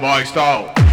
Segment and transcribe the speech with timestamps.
[0.00, 0.83] my style.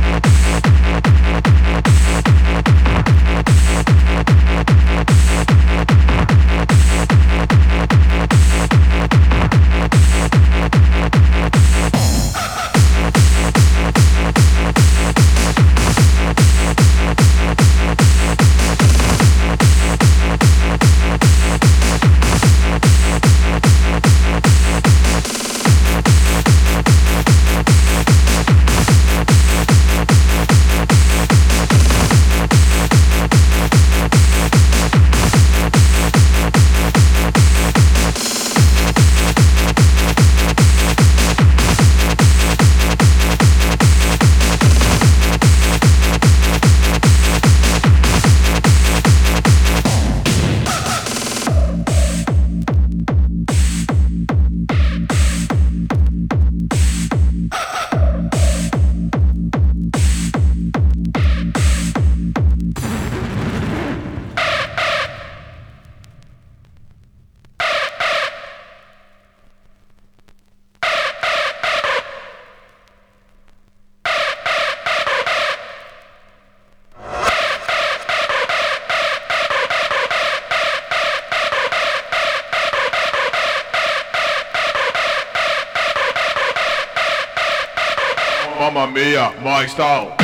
[88.94, 89.42] Mic'd out.
[89.42, 90.21] Mike Style.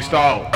[0.00, 0.51] Mia,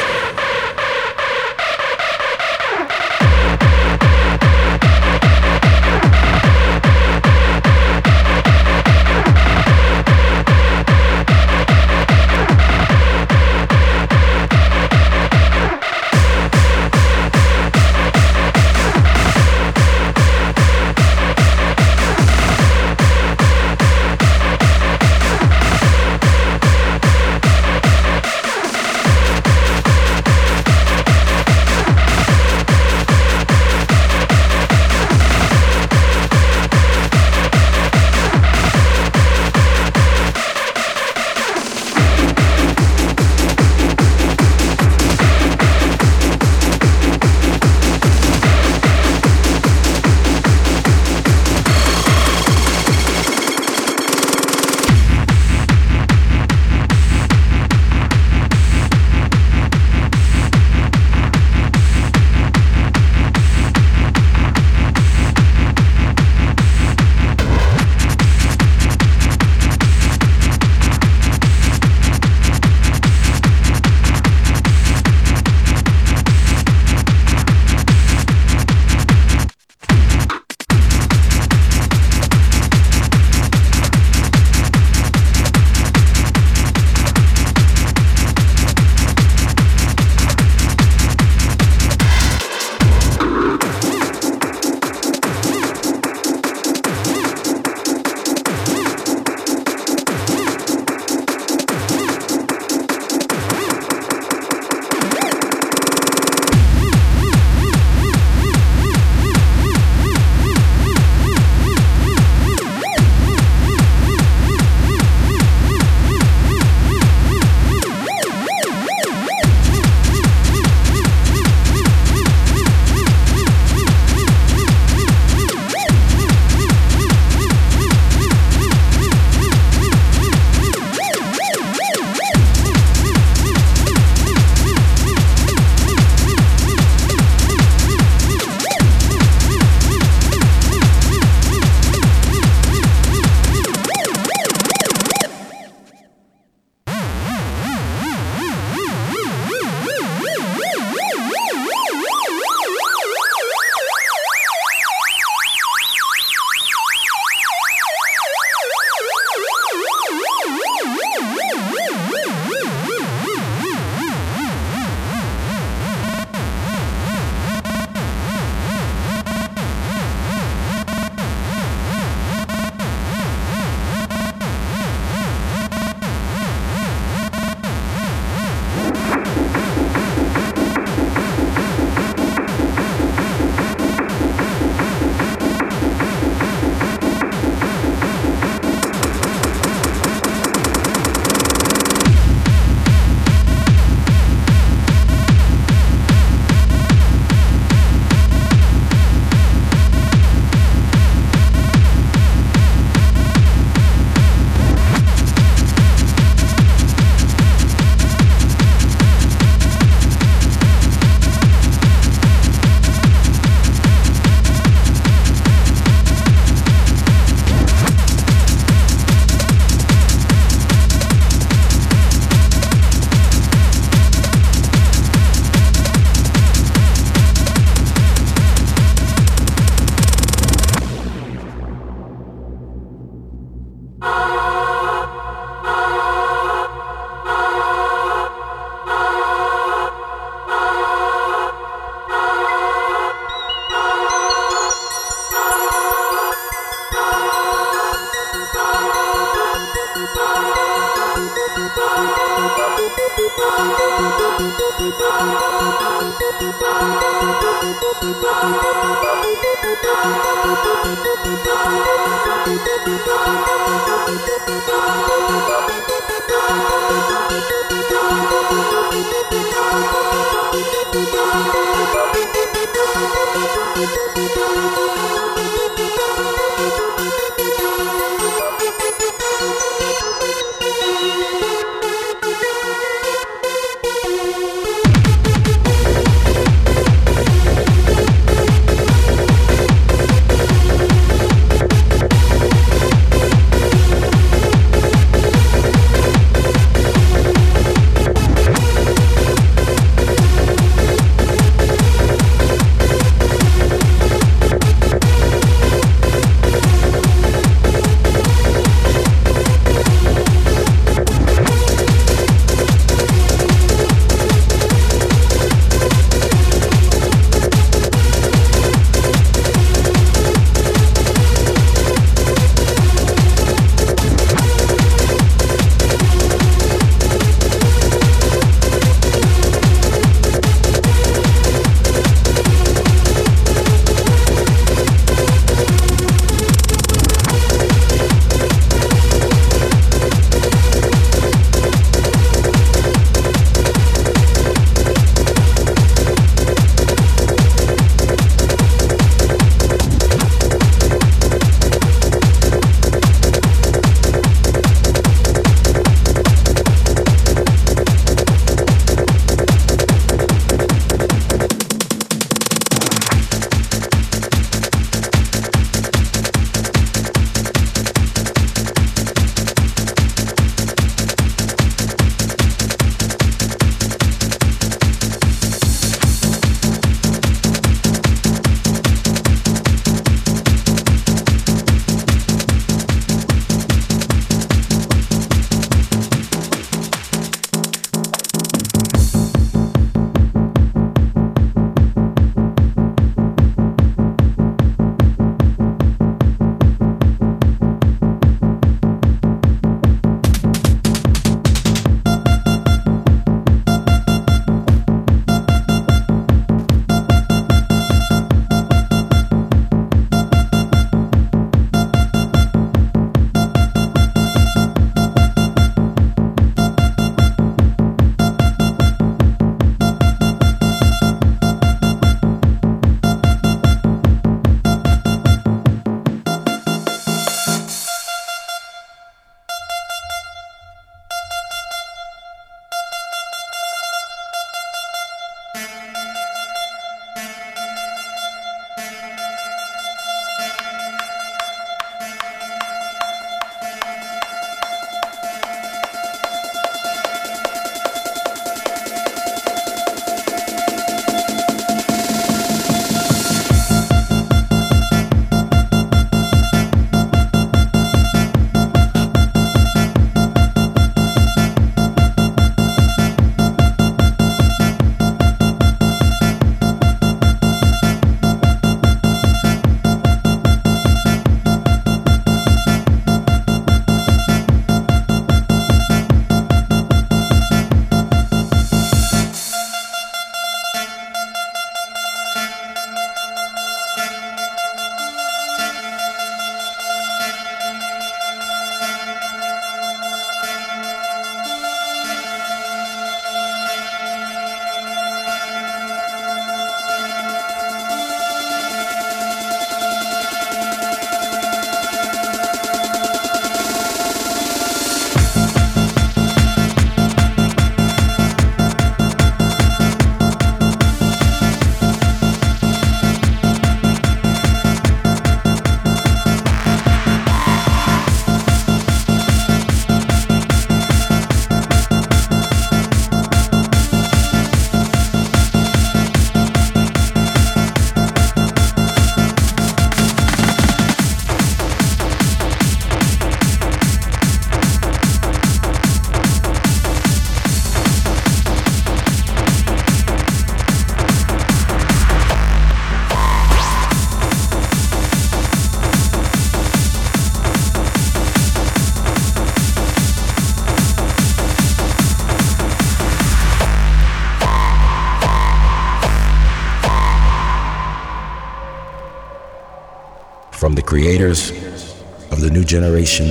[562.77, 563.29] generation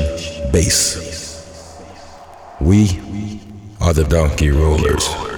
[0.51, 1.77] bass.
[2.59, 2.99] We
[3.79, 5.34] are the Donkey Rollers.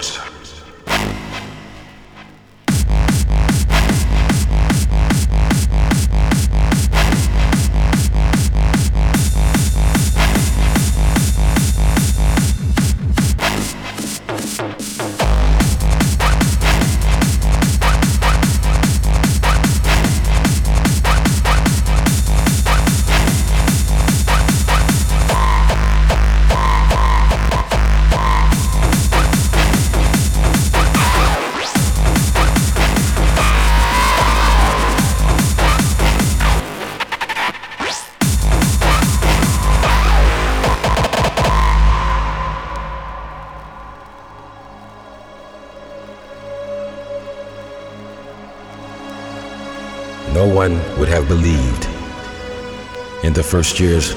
[53.57, 54.11] First years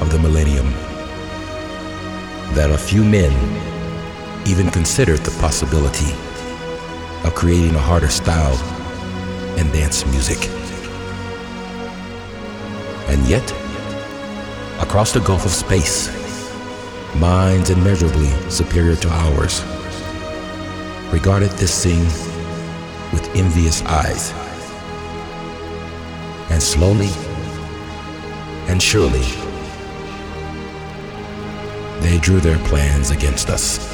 [0.00, 0.70] of the millennium
[2.54, 3.32] that a few men
[4.46, 6.12] even considered the possibility
[7.26, 8.54] of creating a harder style
[9.58, 10.38] in dance music.
[13.08, 13.50] And yet,
[14.80, 16.08] across the gulf of space,
[17.16, 19.60] minds immeasurably superior to ours
[21.12, 22.06] regarded this scene
[23.12, 24.32] with envious eyes.
[26.48, 27.10] And slowly
[28.70, 29.24] and surely,
[32.00, 33.89] they drew their plans against us.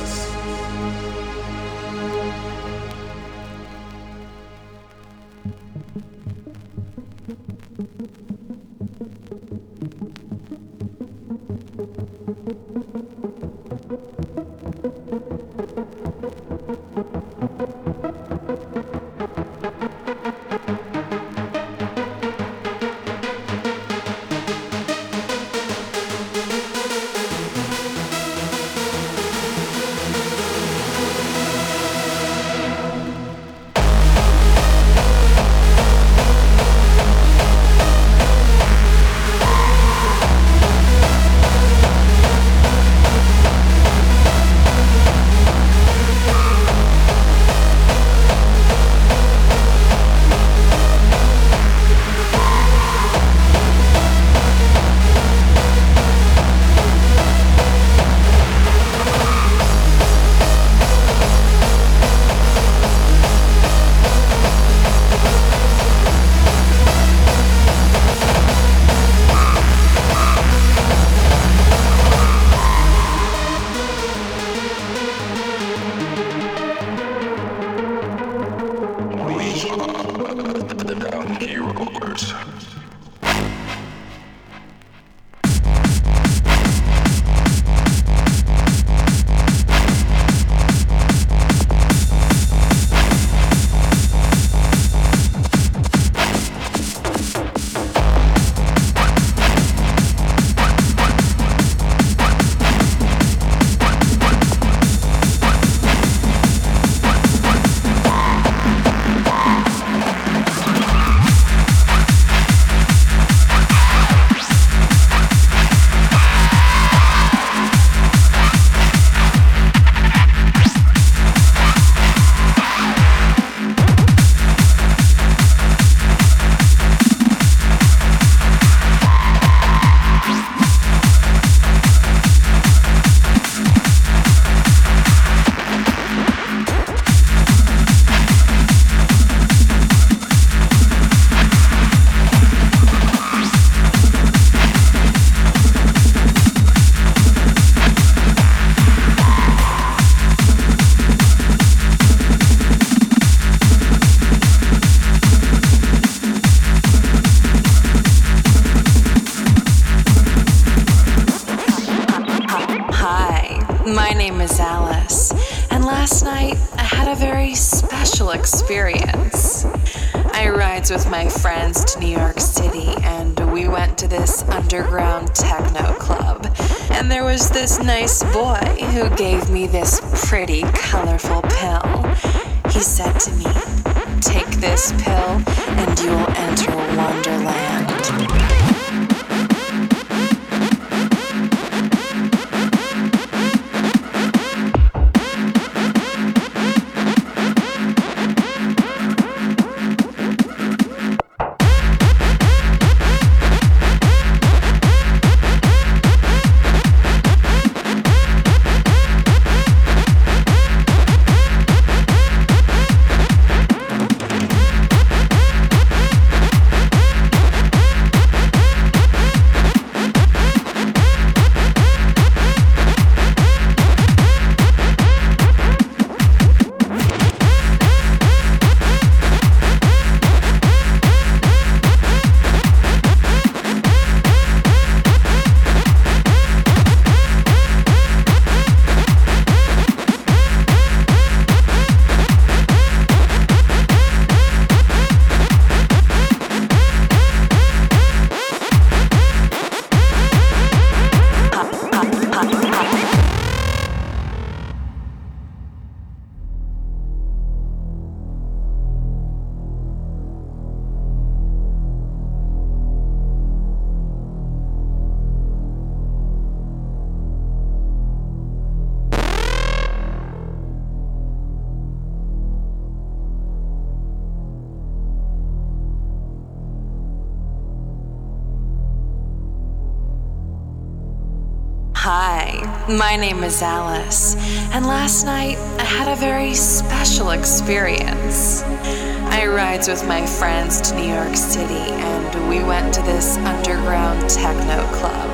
[282.88, 284.36] My name is Alice,
[284.72, 288.62] and last night I had a very special experience.
[288.62, 294.30] I rides with my friends to New York City, and we went to this underground
[294.30, 295.30] techno club.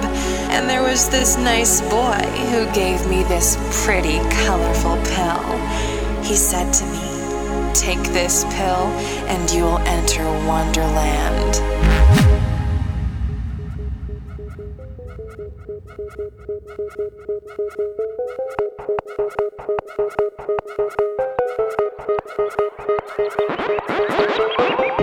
[0.51, 6.23] And there was this nice boy who gave me this pretty, colorful pill.
[6.23, 8.87] He said to me, Take this pill,
[9.29, 11.72] and you will enter Wonderland.
[17.55, 17.79] Thank
[24.99, 25.02] you.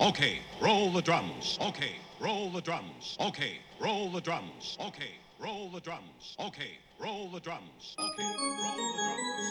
[0.00, 1.56] Okay, roll the drums.
[1.60, 3.16] Okay, roll the drums.
[3.20, 4.76] Okay, roll the drums.
[4.80, 6.36] Okay, roll the drums.
[6.40, 7.96] Okay, roll the drums.
[7.98, 9.43] Okay, roll the drums.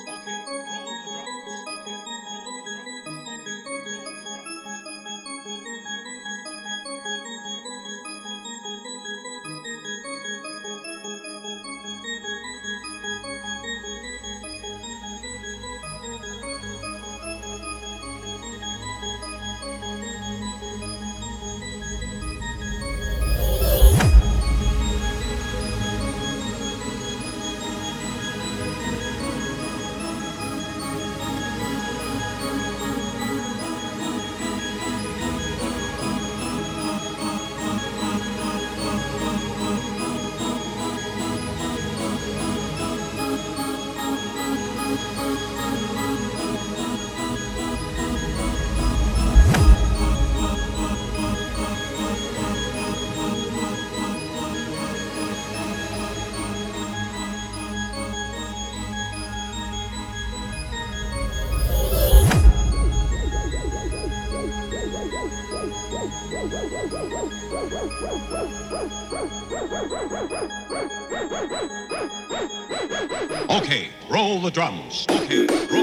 [73.54, 75.06] Okay, roll the drums.
[75.12, 75.83] Okay, roll